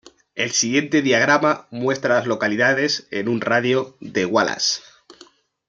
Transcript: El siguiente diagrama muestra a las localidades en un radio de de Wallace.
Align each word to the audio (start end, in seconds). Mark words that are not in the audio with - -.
El 0.33 0.49
siguiente 0.49 1.03
diagrama 1.03 1.67
muestra 1.69 2.15
a 2.15 2.17
las 2.17 2.27
localidades 2.27 3.05
en 3.11 3.29
un 3.29 3.39
radio 3.39 3.97
de 3.99 4.09
de 4.21 4.25
Wallace. 4.25 4.81